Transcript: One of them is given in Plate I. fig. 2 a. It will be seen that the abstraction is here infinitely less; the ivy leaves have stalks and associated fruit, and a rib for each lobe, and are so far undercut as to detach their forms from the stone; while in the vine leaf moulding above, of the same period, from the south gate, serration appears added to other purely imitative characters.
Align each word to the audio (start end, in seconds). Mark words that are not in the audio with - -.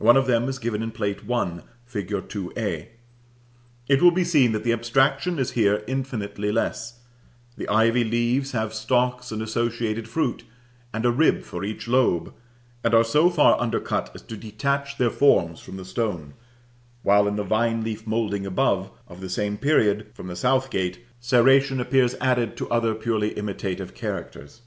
One 0.00 0.16
of 0.16 0.26
them 0.26 0.48
is 0.48 0.58
given 0.58 0.82
in 0.82 0.90
Plate 0.90 1.30
I. 1.32 1.60
fig. 1.86 2.28
2 2.28 2.52
a. 2.56 2.90
It 3.86 4.02
will 4.02 4.10
be 4.10 4.24
seen 4.24 4.50
that 4.50 4.64
the 4.64 4.72
abstraction 4.72 5.38
is 5.38 5.52
here 5.52 5.84
infinitely 5.86 6.50
less; 6.50 7.02
the 7.56 7.68
ivy 7.68 8.02
leaves 8.02 8.50
have 8.50 8.74
stalks 8.74 9.30
and 9.30 9.40
associated 9.40 10.08
fruit, 10.08 10.42
and 10.92 11.04
a 11.06 11.12
rib 11.12 11.44
for 11.44 11.62
each 11.62 11.86
lobe, 11.86 12.34
and 12.82 12.96
are 12.96 13.04
so 13.04 13.30
far 13.30 13.60
undercut 13.60 14.10
as 14.12 14.22
to 14.22 14.36
detach 14.36 14.98
their 14.98 15.08
forms 15.08 15.60
from 15.60 15.76
the 15.76 15.84
stone; 15.84 16.34
while 17.04 17.28
in 17.28 17.36
the 17.36 17.44
vine 17.44 17.84
leaf 17.84 18.08
moulding 18.08 18.44
above, 18.44 18.90
of 19.06 19.20
the 19.20 19.30
same 19.30 19.56
period, 19.56 20.08
from 20.14 20.26
the 20.26 20.34
south 20.34 20.68
gate, 20.70 21.06
serration 21.22 21.78
appears 21.78 22.16
added 22.20 22.56
to 22.56 22.68
other 22.70 22.92
purely 22.92 23.38
imitative 23.38 23.94
characters. 23.94 24.62